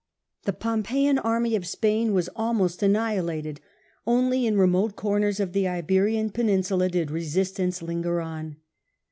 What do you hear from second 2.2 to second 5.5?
almost annihilated: only in remote corners